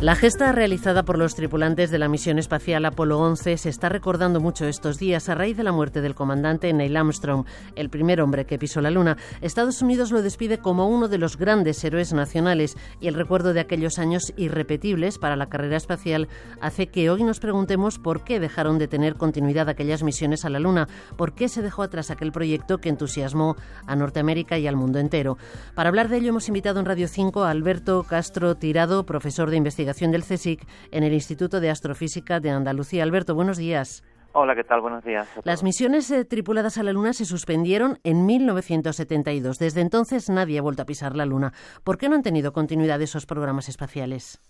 La 0.00 0.14
gesta 0.14 0.50
realizada 0.52 1.02
por 1.02 1.18
los 1.18 1.34
tripulantes 1.34 1.90
de 1.90 1.98
la 1.98 2.08
misión 2.08 2.38
espacial 2.38 2.86
Apolo 2.86 3.18
11 3.18 3.58
se 3.58 3.68
está 3.68 3.90
recordando 3.90 4.40
mucho 4.40 4.64
estos 4.64 4.98
días 4.98 5.28
a 5.28 5.34
raíz 5.34 5.58
de 5.58 5.62
la 5.62 5.72
muerte 5.72 6.00
del 6.00 6.14
comandante 6.14 6.72
Neil 6.72 6.96
Armstrong, 6.96 7.44
el 7.76 7.90
primer 7.90 8.22
hombre 8.22 8.46
que 8.46 8.58
pisó 8.58 8.80
la 8.80 8.90
Luna. 8.90 9.18
Estados 9.42 9.82
Unidos 9.82 10.10
lo 10.10 10.22
despide 10.22 10.56
como 10.56 10.88
uno 10.88 11.08
de 11.08 11.18
los 11.18 11.36
grandes 11.36 11.84
héroes 11.84 12.14
nacionales 12.14 12.78
y 12.98 13.08
el 13.08 13.14
recuerdo 13.14 13.52
de 13.52 13.60
aquellos 13.60 13.98
años 13.98 14.32
irrepetibles 14.38 15.18
para 15.18 15.36
la 15.36 15.50
carrera 15.50 15.76
espacial 15.76 16.28
hace 16.62 16.86
que 16.86 17.10
hoy 17.10 17.22
nos 17.22 17.38
preguntemos 17.38 17.98
por 17.98 18.24
qué 18.24 18.40
dejaron 18.40 18.78
de 18.78 18.88
tener 18.88 19.16
continuidad 19.16 19.68
aquellas 19.68 20.02
misiones 20.02 20.46
a 20.46 20.48
la 20.48 20.60
Luna, 20.60 20.88
por 21.18 21.34
qué 21.34 21.50
se 21.50 21.60
dejó 21.60 21.82
atrás 21.82 22.10
aquel 22.10 22.32
proyecto 22.32 22.78
que 22.78 22.88
entusiasmó 22.88 23.54
a 23.86 23.96
Norteamérica 23.96 24.56
y 24.56 24.66
al 24.66 24.76
mundo 24.76 24.98
entero. 24.98 25.36
Para 25.74 25.90
hablar 25.90 26.08
de 26.08 26.16
ello 26.16 26.30
hemos 26.30 26.48
invitado 26.48 26.80
en 26.80 26.86
Radio 26.86 27.06
5 27.06 27.44
a 27.44 27.50
Alberto 27.50 28.02
Castro 28.04 28.54
Tirado, 28.54 29.04
profesor 29.04 29.50
de 29.50 29.58
investigación 29.58 29.89
del 29.98 30.22
CSIC 30.22 30.66
en 30.92 31.02
el 31.02 31.12
Instituto 31.12 31.60
de 31.60 31.68
Astrofísica 31.68 32.40
de 32.40 32.50
Andalucía. 32.50 33.02
Alberto, 33.02 33.34
buenos 33.34 33.58
días. 33.58 34.02
Hola, 34.32 34.54
¿qué 34.54 34.62
tal? 34.62 34.80
Buenos 34.80 35.04
días. 35.04 35.28
Las 35.44 35.64
misiones 35.64 36.10
eh, 36.12 36.24
tripuladas 36.24 36.78
a 36.78 36.84
la 36.84 36.92
Luna 36.92 37.12
se 37.12 37.24
suspendieron 37.24 37.98
en 38.04 38.24
1972. 38.26 39.58
Desde 39.58 39.80
entonces 39.80 40.30
nadie 40.30 40.58
ha 40.60 40.62
vuelto 40.62 40.82
a 40.82 40.86
pisar 40.86 41.16
la 41.16 41.26
Luna. 41.26 41.52
¿Por 41.84 41.98
qué 41.98 42.08
no 42.08 42.14
han 42.14 42.22
tenido 42.22 42.52
continuidad 42.52 43.02
esos 43.02 43.26
programas 43.26 43.68
espaciales? 43.68 44.40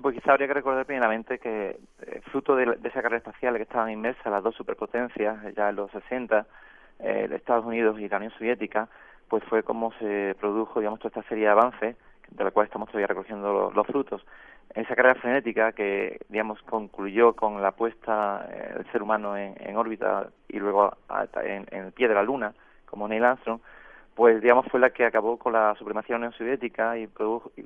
pues 0.00 0.16
quizá 0.16 0.32
habría 0.32 0.48
que 0.48 0.54
recordar 0.54 0.84
primeramente 0.84 1.38
que 1.38 1.76
eh, 2.00 2.20
fruto 2.32 2.56
de, 2.56 2.64
esa 2.82 3.02
carrera 3.02 3.18
espacial 3.18 3.56
que 3.56 3.62
estaban 3.62 3.88
inmersas 3.88 4.32
las 4.32 4.42
dos 4.42 4.56
superpotencias 4.56 5.36
ya 5.54 5.68
en 5.68 5.76
los 5.76 5.92
60, 5.92 6.44
eh, 6.98 7.28
Estados 7.32 7.64
Unidos 7.64 8.00
y 8.00 8.08
la 8.08 8.16
Unión 8.16 8.32
Soviética, 8.36 8.88
pues 9.28 9.44
fue 9.44 9.62
como 9.62 9.92
se 10.00 10.34
produjo, 10.40 10.80
digamos, 10.80 10.98
toda 10.98 11.10
esta 11.10 11.28
serie 11.28 11.44
de 11.44 11.50
avances 11.50 11.96
de 12.30 12.44
la 12.44 12.50
cual 12.50 12.66
estamos 12.66 12.88
todavía 12.88 13.08
recogiendo 13.08 13.70
los 13.74 13.86
frutos 13.86 14.24
esa 14.74 14.96
carrera 14.96 15.14
frenética 15.16 15.72
que, 15.72 16.20
digamos, 16.28 16.60
concluyó 16.62 17.34
con 17.34 17.60
la 17.60 17.72
puesta 17.72 18.46
eh, 18.50 18.74
del 18.76 18.90
ser 18.90 19.02
humano 19.02 19.36
en, 19.36 19.76
órbita 19.76 20.28
y 20.48 20.58
luego 20.58 20.96
en, 21.42 21.66
el 21.70 21.92
pie 21.92 22.08
de 22.08 22.14
la 22.14 22.22
Luna, 22.22 22.54
como 22.86 23.08
Neil 23.08 23.24
Armstrong, 23.24 23.60
pues, 24.14 24.40
digamos, 24.42 24.66
fue 24.66 24.80
la 24.80 24.90
que 24.90 25.04
acabó 25.04 25.38
con 25.38 25.52
la 25.52 25.74
supremacía 25.76 26.14
de 26.14 26.20
la 26.20 26.26
Unión 26.26 26.38
Soviética 26.38 26.96
y, 26.98 27.08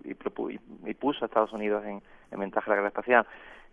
y, 0.04 0.94
puso 0.94 1.24
a 1.24 1.26
Estados 1.26 1.52
Unidos 1.52 1.84
en, 1.84 2.02
ventaja 2.38 2.66
de 2.66 2.70
la 2.70 2.76
carrera 2.76 2.88
espacial. 2.88 3.26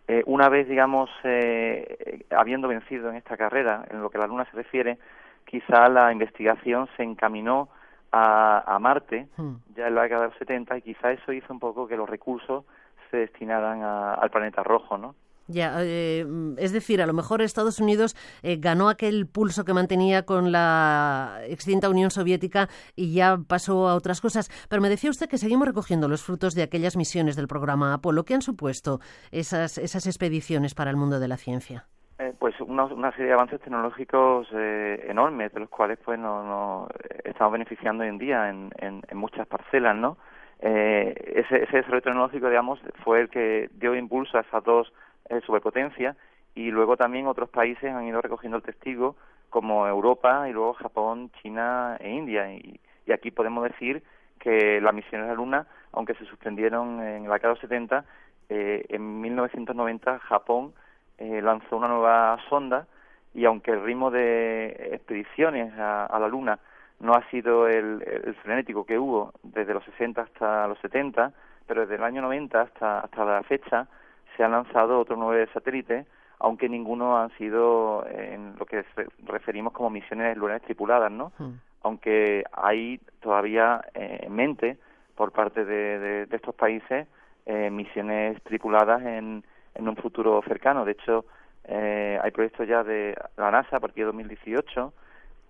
Eh, 0.08 0.24
una 0.26 0.50
vez, 0.50 0.68
digamos, 0.68 1.10
eh, 1.24 2.26
habiendo 2.32 2.68
vencido 2.68 3.10
en 3.10 3.16
esta 3.16 3.38
carrera, 3.38 3.86
en 3.90 4.02
lo 4.02 4.10
que 4.10 4.18
la 4.18 4.28
Luna 4.28 4.46
se 4.46 4.58
refiere, 4.58 4.98
quizá 5.46 5.88
la 5.90 6.12
investigación 6.12 6.88
se 6.98 7.04
encaminó 7.04 7.70
a, 8.14 8.78
Marte 8.80 9.28
hmm. 9.38 9.54
ya 9.76 9.88
en 9.88 9.96
la 9.96 10.04
década 10.04 10.22
de 10.22 10.28
los 10.30 10.38
70 10.38 10.78
y 10.78 10.82
quizá 10.82 11.12
eso 11.12 11.34
hizo 11.34 11.52
un 11.52 11.60
poco 11.60 11.88
que 11.88 11.98
los 11.98 12.08
recursos 12.10 12.64
se 13.10 13.18
destinaran 13.18 13.82
al 13.84 14.30
planeta 14.30 14.64
rojo, 14.64 14.98
¿no? 14.98 15.16
Ya, 15.48 15.76
eh, 15.82 16.26
es 16.58 16.72
decir, 16.72 17.02
a 17.02 17.06
lo 17.06 17.12
mejor 17.12 17.42
Estados 17.42 17.80
Unidos 17.80 18.16
eh, 18.44 18.56
ganó 18.58 18.88
aquel 18.88 19.28
pulso 19.28 19.66
que 19.66 19.74
mantenía 19.74 20.26
con 20.26 20.54
la 20.54 21.42
extinta 21.48 21.90
Unión 21.90 22.12
Soviética 22.12 22.70
y 22.96 23.14
ya 23.14 23.38
pasó 23.46 23.90
a 23.90 23.96
otras 23.96 24.22
cosas. 24.22 24.50
Pero 24.70 24.82
me 24.82 24.88
decía 24.88 25.10
usted 25.10 25.28
que 25.28 25.38
seguimos 25.38 25.68
recogiendo 25.68 26.08
los 26.08 26.24
frutos 26.24 26.56
de 26.56 26.64
aquellas 26.64 26.96
misiones 26.96 27.36
del 27.36 27.50
programa 27.50 27.94
Apolo. 27.94 28.24
¿Qué 28.24 28.36
han 28.36 28.42
supuesto 28.42 29.02
esas, 29.32 29.78
esas 29.78 30.08
expediciones 30.08 30.76
para 30.76 30.92
el 30.92 30.96
mundo 30.96 31.20
de 31.20 31.28
la 31.28 31.36
ciencia? 31.36 31.88
Eh, 32.20 32.34
pues 32.38 32.60
una, 32.62 33.12
serie 33.12 33.28
de 33.28 33.34
avances 33.34 33.60
tecnológicos 33.62 34.48
enormes, 34.52 35.52
de 35.52 35.60
los 35.62 35.70
cuales 35.70 35.98
pues 36.04 36.20
nos 36.20 36.88
estamos 37.24 37.54
beneficiando 37.54 38.04
hoy 38.04 38.10
en 38.10 38.18
día 38.18 38.50
en, 38.50 39.02
muchas 39.14 39.48
parcelas, 39.48 39.96
¿no? 39.96 40.18
eh, 40.64 41.14
ese, 41.36 41.64
ese, 41.64 41.78
desarrollo 41.78 42.02
tecnológico, 42.02 42.48
digamos, 42.48 42.80
fue 43.04 43.20
el 43.20 43.30
que 43.30 43.70
dio 43.74 43.96
impulso 43.96 44.38
a 44.38 44.42
esas 44.42 44.64
dos 44.64 44.94
eh, 45.30 45.42
superpotencias 45.46 46.16
y 46.56 46.72
luego 46.72 46.96
también 46.96 47.28
otros 47.28 47.50
países 47.50 47.92
han 47.94 48.06
ido 48.06 48.22
recogiendo 48.22 48.58
el 48.58 48.64
testigo, 48.64 49.18
como 49.50 49.86
Europa 49.88 50.48
y 50.50 50.54
luego 50.54 50.74
Japón, 50.74 51.32
China 51.42 51.98
e 52.00 52.10
India. 52.12 52.52
Y, 52.54 52.80
aquí 53.12 53.32
podemos 53.32 53.66
decir 53.66 54.02
que 54.40 54.80
las 54.80 54.94
misiones 54.94 55.26
a 55.26 55.32
la 55.32 55.36
Luna, 55.36 55.68
aunque 55.92 56.14
se 56.16 56.26
suspendieron 56.26 57.02
en 57.02 57.28
la 57.28 57.34
década 57.34 57.54
de 57.54 57.60
los 57.60 57.60
70, 57.60 58.06
eh, 58.50 58.86
en 58.88 59.20
1990 59.20 60.20
Japón 60.20 60.74
eh, 61.18 61.42
lanzó 61.42 61.78
una 61.78 61.88
nueva 61.88 62.38
sonda 62.50 62.88
y 63.34 63.46
aunque 63.46 63.72
el 63.72 63.84
ritmo 63.84 64.12
de 64.12 64.90
expediciones 64.94 65.74
a 65.78 66.18
la 66.20 66.28
Luna 66.28 66.60
no 67.04 67.14
ha 67.14 67.30
sido 67.30 67.68
el, 67.68 68.02
frenético 68.42 68.86
que 68.86 68.98
hubo 68.98 69.34
desde 69.44 69.74
los 69.74 69.84
60 69.84 70.22
hasta 70.22 70.68
los 70.68 70.80
70, 70.80 71.34
pero 71.68 71.82
desde 71.82 71.96
el 71.96 72.04
año 72.04 72.22
90 72.22 72.62
hasta, 72.62 73.00
hasta 73.02 73.26
la 73.26 73.44
fecha 73.44 73.88
se 74.36 74.44
han 74.44 74.52
lanzado 74.52 75.00
otros 75.00 75.20
nueve 75.20 75.48
satélites, 75.54 76.08
aunque 76.40 76.70
ninguno 76.70 77.18
han 77.18 77.30
sido 77.38 78.06
en 78.08 78.56
lo 78.58 78.66
que 78.66 78.86
referimos 79.26 79.74
como 79.74 79.90
misiones 79.90 80.36
lunares 80.38 80.64
tripuladas, 80.64 81.12
¿no? 81.12 81.32
Hmm. 81.38 81.60
Aunque 81.84 82.44
hay 82.54 83.00
todavía 83.20 83.82
eh, 83.94 84.22
en 84.24 84.34
mente 84.34 84.78
por 85.16 85.32
parte 85.34 85.66
de, 85.66 86.28
estos 86.32 86.56
países 86.56 87.08
eh, 87.46 87.70
misiones 87.70 88.42
tripuladas 88.44 89.02
en, 89.04 89.44
en 89.76 89.88
un 89.88 89.96
futuro 89.96 90.42
cercano. 90.48 90.86
De 90.86 90.94
hecho, 90.94 91.26
eh, 91.66 92.20
hay 92.22 92.32
proyectos 92.32 92.68
ya 92.68 92.84
de 92.84 93.16
la 93.38 93.52
NASA 93.52 93.78
a 93.78 93.80
partir 93.80 94.04
de 94.04 94.08
2018 94.08 94.94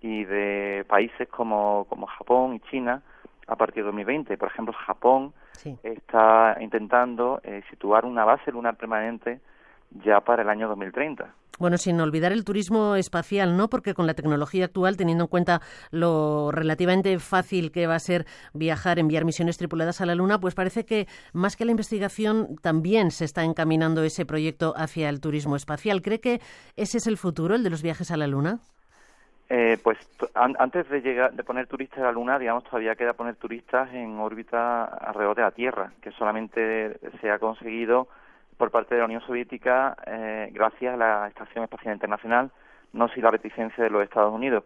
y 0.00 0.24
de 0.24 0.84
países 0.88 1.28
como, 1.28 1.86
como 1.88 2.06
Japón 2.06 2.54
y 2.54 2.60
China 2.70 3.02
a 3.46 3.56
partir 3.56 3.82
de 3.82 3.88
2020. 3.88 4.36
Por 4.36 4.48
ejemplo, 4.48 4.74
Japón 4.74 5.32
está 5.82 6.56
intentando 6.60 7.40
eh, 7.42 7.62
situar 7.70 8.04
una 8.04 8.24
base 8.24 8.52
lunar 8.52 8.76
permanente 8.76 9.40
ya 10.04 10.20
para 10.20 10.42
el 10.42 10.48
año 10.48 10.68
2030. 10.68 11.32
Bueno, 11.58 11.78
sin 11.78 12.00
olvidar 12.00 12.32
el 12.32 12.44
turismo 12.44 12.96
espacial, 12.96 13.56
¿no? 13.56 13.68
Porque 13.68 13.94
con 13.94 14.08
la 14.08 14.14
tecnología 14.14 14.64
actual, 14.64 14.96
teniendo 14.96 15.24
en 15.24 15.28
cuenta 15.28 15.60
lo 15.92 16.50
relativamente 16.50 17.16
fácil 17.20 17.70
que 17.70 17.86
va 17.86 17.94
a 17.94 18.00
ser 18.00 18.26
viajar, 18.54 18.98
enviar 18.98 19.24
misiones 19.24 19.56
tripuladas 19.56 20.00
a 20.00 20.06
la 20.06 20.16
Luna, 20.16 20.40
pues 20.40 20.56
parece 20.56 20.84
que 20.84 21.06
más 21.32 21.56
que 21.56 21.64
la 21.64 21.70
investigación 21.70 22.56
también 22.60 23.12
se 23.12 23.24
está 23.24 23.44
encaminando 23.44 24.02
ese 24.02 24.26
proyecto 24.26 24.74
hacia 24.76 25.08
el 25.08 25.20
turismo 25.20 25.54
espacial. 25.54 26.02
¿Cree 26.02 26.20
que 26.20 26.40
ese 26.76 26.98
es 26.98 27.06
el 27.06 27.16
futuro, 27.16 27.54
el 27.54 27.62
de 27.62 27.70
los 27.70 27.82
viajes 27.82 28.10
a 28.10 28.16
la 28.16 28.26
Luna? 28.26 28.58
Eh, 29.48 29.78
pues 29.84 29.98
antes 30.34 30.88
de 30.88 31.02
llegar 31.02 31.34
de 31.34 31.44
poner 31.44 31.68
turistas 31.68 32.00
a 32.00 32.06
la 32.06 32.12
Luna, 32.12 32.38
digamos, 32.38 32.64
todavía 32.64 32.96
queda 32.96 33.12
poner 33.12 33.36
turistas 33.36 33.92
en 33.92 34.18
órbita 34.18 34.84
alrededor 34.84 35.36
de 35.36 35.42
la 35.42 35.50
Tierra, 35.52 35.92
que 36.02 36.10
solamente 36.12 36.98
se 37.20 37.30
ha 37.30 37.38
conseguido 37.38 38.08
por 38.56 38.70
parte 38.70 38.94
de 38.94 39.00
la 39.00 39.06
Unión 39.06 39.20
Soviética 39.22 39.96
eh, 40.06 40.48
gracias 40.52 40.94
a 40.94 40.96
la 40.96 41.28
Estación 41.28 41.64
Espacial 41.64 41.94
Internacional, 41.94 42.50
no 42.92 43.08
sin 43.08 43.22
la 43.22 43.30
reticencia 43.30 43.82
de 43.82 43.90
los 43.90 44.02
Estados 44.02 44.32
Unidos. 44.32 44.64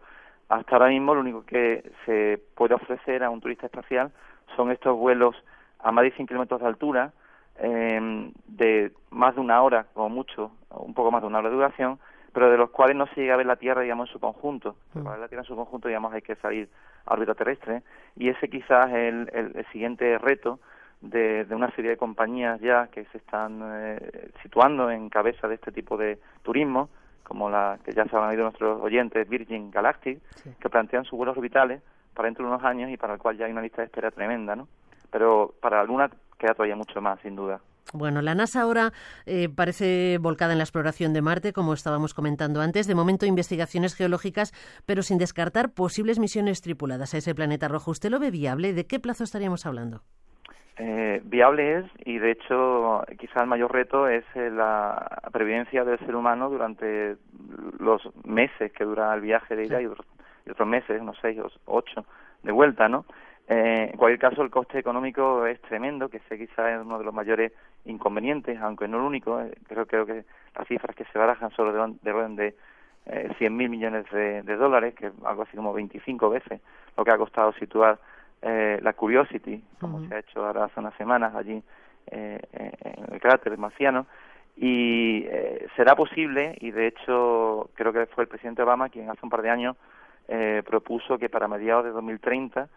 Hasta 0.49 0.75
ahora 0.75 0.89
mismo 0.89 1.13
lo 1.13 1.21
único 1.21 1.45
que 1.45 1.91
se 2.05 2.41
puede 2.55 2.73
ofrecer 2.73 3.23
a 3.23 3.29
un 3.29 3.41
turista 3.41 3.67
espacial 3.67 4.11
son 4.55 4.71
estos 4.71 4.97
vuelos 4.97 5.35
a 5.79 5.91
más 5.91 6.03
de 6.03 6.11
100 6.11 6.27
kilómetros 6.27 6.59
de 6.61 6.67
altura, 6.67 7.13
eh, 7.57 8.31
de 8.47 8.91
más 9.11 9.35
de 9.35 9.41
una 9.41 9.61
hora, 9.61 9.85
como 9.93 10.09
mucho, 10.09 10.51
un 10.69 10.93
poco 10.93 11.11
más 11.11 11.21
de 11.21 11.27
una 11.27 11.39
hora 11.39 11.49
de 11.49 11.55
duración, 11.55 11.99
pero 12.33 12.49
de 12.49 12.57
los 12.57 12.69
cuales 12.69 12.95
no 12.95 13.07
se 13.07 13.21
llega 13.21 13.33
a 13.33 13.37
ver 13.37 13.45
la 13.45 13.55
Tierra, 13.55 13.81
digamos, 13.81 14.09
en 14.09 14.13
su 14.13 14.19
conjunto. 14.19 14.75
Mm. 14.93 15.03
Para 15.03 15.11
ver 15.11 15.19
la 15.19 15.27
Tierra 15.27 15.41
en 15.41 15.47
su 15.47 15.55
conjunto, 15.55 15.87
digamos, 15.87 16.13
hay 16.13 16.21
que 16.21 16.35
salir 16.35 16.69
a 17.05 17.13
órbita 17.13 17.35
terrestre, 17.35 17.83
y 18.15 18.29
ese 18.29 18.49
quizás 18.49 18.89
es 18.91 19.27
el, 19.33 19.65
siguiente 19.71 20.17
reto 20.17 20.59
de, 21.01 21.45
una 21.51 21.71
serie 21.71 21.91
de 21.91 21.97
compañías 21.97 22.59
ya 22.59 22.87
que 22.87 23.05
se 23.05 23.17
están 23.17 23.61
eh, 23.63 24.31
situando 24.43 24.89
en 24.91 25.09
cabeza 25.09 25.47
de 25.47 25.55
este 25.55 25.71
tipo 25.71 25.97
de 25.97 26.19
turismo, 26.43 26.89
como 27.23 27.49
la 27.49 27.79
que 27.83 27.91
ya 27.91 28.05
se 28.05 28.15
han 28.15 28.23
oído 28.23 28.43
nuestros 28.43 28.81
oyentes, 28.81 29.27
Virgin 29.29 29.71
Galactic, 29.71 30.19
que 30.59 30.69
plantean 30.69 31.05
sus 31.05 31.17
vuelos 31.17 31.37
orbitales 31.37 31.81
para 32.13 32.27
dentro 32.27 32.45
de 32.45 32.51
unos 32.51 32.63
años 32.63 32.89
y 32.89 32.97
para 32.97 33.13
el 33.13 33.19
cual 33.19 33.37
ya 33.37 33.45
hay 33.45 33.51
una 33.51 33.61
lista 33.61 33.81
de 33.81 33.85
espera 33.85 34.11
tremenda, 34.11 34.55
¿no? 34.55 34.67
Pero 35.11 35.53
para 35.61 35.77
la 35.77 35.83
Luna 35.83 36.09
queda 36.37 36.53
todavía 36.53 36.75
mucho 36.75 37.01
más, 37.01 37.19
sin 37.21 37.35
duda. 37.35 37.61
Bueno, 37.93 38.21
la 38.21 38.35
NASA 38.35 38.61
ahora 38.61 38.93
eh, 39.25 39.49
parece 39.49 40.19
volcada 40.19 40.51
en 40.51 40.59
la 40.59 40.63
exploración 40.63 41.11
de 41.11 41.21
Marte, 41.21 41.53
como 41.53 41.73
estábamos 41.73 42.13
comentando 42.13 42.61
antes. 42.61 42.85
De 42.85 42.93
momento, 42.93 43.25
investigaciones 43.25 43.95
geológicas, 43.95 44.53
pero 44.85 45.01
sin 45.01 45.17
descartar 45.17 45.71
posibles 45.71 46.19
misiones 46.19 46.61
tripuladas 46.61 47.13
a 47.13 47.17
ese 47.17 47.33
planeta 47.33 47.67
rojo. 47.67 47.91
¿Usted 47.91 48.11
lo 48.11 48.19
ve 48.19 48.29
viable? 48.29 48.73
¿De 48.73 48.85
qué 48.85 48.99
plazo 48.99 49.23
estaríamos 49.23 49.65
hablando? 49.65 50.03
Eh, 50.81 51.21
viable 51.25 51.79
es, 51.79 51.85
y 52.05 52.19
de 52.19 52.31
hecho, 52.31 53.03
quizá 53.19 53.41
el 53.41 53.47
mayor 53.47 53.73
reto 53.73 54.07
es 54.07 54.23
eh, 54.35 54.49
la 54.49 55.21
previdencia 55.31 55.83
del 55.83 55.99
ser 55.99 56.15
humano 56.15 56.49
durante 56.49 57.17
los 57.79 58.01
meses 58.23 58.71
que 58.71 58.85
dura 58.85 59.13
el 59.13 59.19
viaje 59.19 59.57
de 59.57 59.65
ida 59.65 59.81
y, 59.81 59.87
otros, 59.87 60.07
y 60.45 60.51
otros 60.51 60.67
meses, 60.67 61.01
unos 61.01 61.17
seis 61.21 61.37
o 61.37 61.49
ocho, 61.65 62.05
de 62.43 62.53
vuelta, 62.53 62.87
¿no? 62.87 63.05
Eh, 63.49 63.89
en 63.91 63.97
cualquier 63.97 64.19
caso, 64.19 64.43
el 64.43 64.51
coste 64.51 64.77
económico 64.77 65.45
es 65.47 65.59
tremendo, 65.63 66.07
que 66.07 66.19
sé 66.29 66.37
quizás 66.37 66.71
es 66.71 66.81
uno 66.81 66.99
de 66.99 67.03
los 67.03 67.13
mayores 67.13 67.51
inconvenientes, 67.85 68.59
aunque 68.61 68.87
no 68.87 68.97
el 68.97 69.03
único. 69.03 69.41
Eh, 69.41 69.57
creo, 69.67 69.87
creo 69.87 70.05
que 70.05 70.23
las 70.55 70.67
cifras 70.67 70.95
que 70.95 71.05
se 71.05 71.17
barajan 71.17 71.49
son 71.51 71.97
de, 72.01 72.11
orden 72.11 72.35
de 72.35 72.55
eh, 73.07 73.29
100.000 73.39 73.69
millones 73.69 74.05
de, 74.11 74.55
dólares, 74.55 74.93
que 74.93 75.07
es 75.07 75.13
algo 75.25 75.41
así 75.41 75.57
como 75.57 75.73
25 75.73 76.29
veces 76.29 76.61
lo 76.95 77.03
que 77.03 77.11
ha 77.11 77.17
costado 77.17 77.51
situar 77.53 77.97
eh, 78.41 78.79
la 78.81 78.93
Curiosity, 78.93 79.61
como 79.79 80.07
se 80.07 80.15
ha 80.15 80.19
hecho 80.19 80.45
ahora 80.45 80.65
hace 80.65 80.79
unas 80.79 80.95
semanas 80.95 81.35
allí 81.35 81.61
eh, 82.11 82.39
en 82.51 83.13
el 83.13 83.19
cráter 83.19 83.57
marciano, 83.57 84.05
y 84.61 85.23
eh, 85.29 85.67
será 85.77 85.95
posible, 85.95 86.57
y 86.59 86.71
de 86.71 86.87
hecho 86.87 87.69
creo 87.75 87.93
que 87.93 88.07
fue 88.07 88.25
el 88.25 88.27
presidente 88.27 88.61
Obama 88.61 88.89
quien 88.89 89.09
hace 89.09 89.21
un 89.23 89.29
par 89.29 89.41
de 89.41 89.49
años 89.49 89.77
eh, 90.27 90.63
propuso 90.65 91.17
que 91.17 91.29
para 91.29 91.47
mediados 91.47 91.85
de 91.85 91.91
2030 91.91 92.67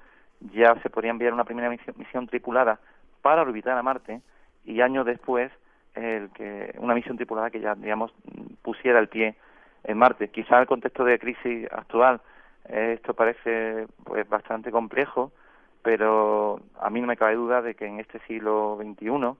ya 0.54 0.74
se 0.80 0.90
podría 0.90 1.10
enviar 1.10 1.32
una 1.32 1.44
primera 1.44 1.68
misión, 1.68 2.26
tripulada 2.28 2.78
para 3.20 3.42
orbitar 3.42 3.76
a 3.76 3.82
Marte 3.82 4.20
y 4.64 4.80
años 4.80 5.04
después 5.04 5.50
el 5.94 6.30
que 6.30 6.74
una 6.78 6.94
misión 6.94 7.16
tripulada 7.16 7.50
que 7.50 7.60
ya 7.60 7.74
digamos 7.74 8.12
pusiera 8.62 8.98
el 9.00 9.08
pie 9.08 9.34
en 9.84 9.98
Marte. 9.98 10.28
Quizá 10.28 10.54
en 10.54 10.60
el 10.62 10.66
contexto 10.68 11.04
de 11.04 11.18
crisis 11.18 11.66
actual 11.72 12.20
eh, 12.68 12.92
esto 12.94 13.12
parece 13.12 13.88
pues 14.04 14.28
bastante 14.28 14.70
complejo, 14.70 15.32
pero 15.82 16.60
a 16.80 16.90
mí 16.90 17.00
no 17.00 17.06
me 17.06 17.16
cabe 17.16 17.34
duda 17.34 17.62
de 17.62 17.74
que 17.74 17.86
en 17.86 18.00
este 18.00 18.18
siglo 18.20 18.78
XXI 18.80 19.36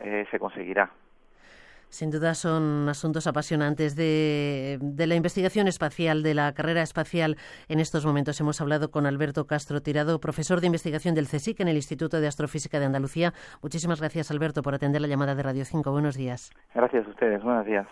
eh, 0.00 0.26
se 0.30 0.38
conseguirá. 0.38 0.90
Sin 1.88 2.10
duda 2.10 2.34
son 2.34 2.88
asuntos 2.88 3.26
apasionantes 3.26 3.94
de, 3.94 4.78
la 4.98 5.14
investigación 5.14 5.68
espacial, 5.68 6.22
de 6.22 6.34
la 6.34 6.52
carrera 6.52 6.82
espacial. 6.82 7.36
En 7.68 7.80
estos 7.80 8.04
momentos 8.04 8.40
hemos 8.40 8.60
hablado 8.60 8.90
con 8.90 9.06
Alberto 9.06 9.46
Castro 9.46 9.80
Tirado, 9.80 10.20
profesor 10.20 10.60
de 10.60 10.66
investigación 10.66 11.14
del 11.14 11.26
CSIC 11.26 11.60
en 11.60 11.68
el 11.68 11.76
Instituto 11.76 12.20
de 12.20 12.26
Astrofísica 12.26 12.80
de 12.80 12.86
Andalucía. 12.86 13.32
Muchísimas 13.62 14.00
gracias, 14.00 14.30
Alberto, 14.30 14.62
por 14.62 14.74
atender 14.74 15.00
la 15.00 15.08
llamada 15.08 15.34
de 15.34 15.42
Radio 15.42 15.64
5. 15.64 15.90
Buenos 15.92 16.16
días. 16.16 16.50
Gracias 16.74 17.06
a 17.06 17.10
ustedes. 17.10 17.42
Buenos 17.42 17.66
días. 17.66 17.84